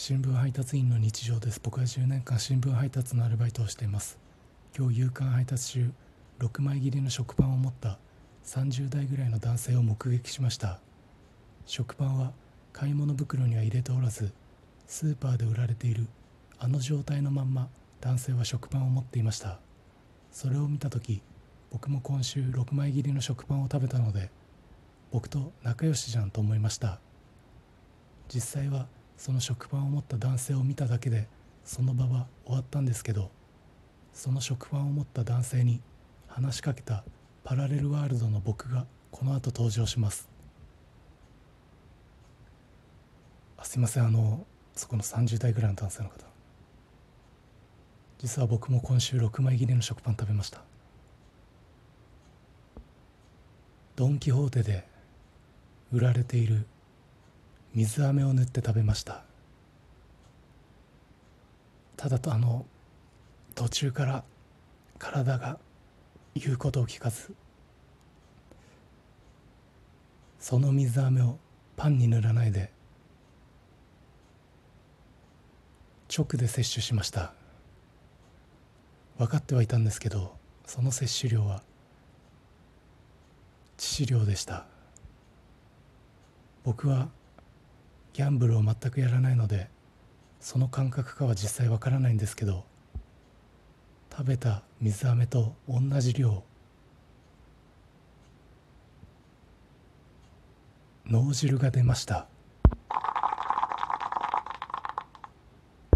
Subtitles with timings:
[0.00, 1.60] 新聞配達員の日常です。
[1.60, 4.16] 僕は10年間新聞配達のアルバイトをしています。
[4.78, 5.92] 今日夕刊配達中
[6.38, 7.98] 6枚切りの食パンを持った
[8.44, 10.78] 30代ぐらいの男性を目撃しました。
[11.66, 12.30] 食パンは
[12.72, 14.32] 買い物袋には入れておらず
[14.86, 16.06] スーパーで売られている
[16.60, 17.68] あの状態のまんま
[18.00, 19.58] 男性は食パンを持っていました。
[20.30, 21.22] それを見た時
[21.72, 24.30] 僕も今週6枚切りの食パンを食べたので
[25.10, 27.00] 僕と仲良しじゃんと思いました。
[28.32, 28.86] 実際は
[29.18, 31.26] その食パンを持った男性を見ただけで
[31.64, 33.30] その場は終わったんですけど
[34.14, 35.80] その食パンを持った男性に
[36.28, 37.04] 話しかけた
[37.44, 40.28] パラレルワールドの僕がこの後登場します。
[43.56, 44.04] あすいません。
[44.04, 46.26] あのそこの30代ぐらいの男性の方。
[48.18, 50.62] 実は僕も今週6枚切りの食パン食べました。
[53.96, 54.86] ドン・キホーテで
[55.92, 56.66] 売られている
[57.74, 59.22] 水飴を塗って食べました。
[61.96, 62.64] ただとあの
[63.54, 64.24] 途中から
[64.98, 65.58] 体が
[66.34, 67.34] 言うことを聞かず
[70.38, 71.38] その水飴を
[71.76, 72.70] パンに塗らないで
[76.16, 77.32] 直で摂取しました。
[79.18, 81.62] 分かってはいたんですけどその摂取量は
[83.76, 84.66] 致死量でした。
[86.64, 87.08] 僕は
[88.18, 89.68] ギャンブルを全くやらないので
[90.40, 92.64] その感覚かは実際わからないんですけど
[94.10, 96.42] 食べた水飴と同じ量
[101.06, 102.26] 脳汁が出ました。